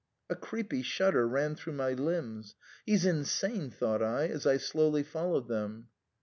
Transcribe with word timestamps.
A 0.31 0.35
creepy 0.35 0.81
shudder 0.81 1.27
ran 1.27 1.53
through 1.53 1.73
my 1.73 1.91
limbs:" 1.91 2.55
He's 2.87 3.05
insane," 3.05 3.69
thought 3.69 4.01
I, 4.01 4.25
as 4.29 4.47
I 4.47 4.57
slowly 4.57 5.03
followed 5.03 5.47
them. 5.47 5.89